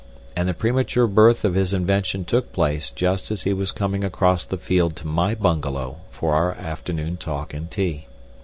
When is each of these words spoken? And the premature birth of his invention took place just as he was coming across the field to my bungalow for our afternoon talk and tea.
And 0.35 0.49
the 0.49 0.55
premature 0.55 1.05
birth 1.05 1.45
of 1.45 1.53
his 1.53 1.75
invention 1.75 2.25
took 2.25 2.51
place 2.51 2.89
just 2.89 3.29
as 3.29 3.43
he 3.43 3.53
was 3.53 3.71
coming 3.71 4.03
across 4.03 4.45
the 4.47 4.57
field 4.57 4.95
to 4.95 5.05
my 5.07 5.35
bungalow 5.35 5.97
for 6.09 6.33
our 6.33 6.53
afternoon 6.53 7.17
talk 7.17 7.53
and 7.53 7.69
tea. 7.69 8.07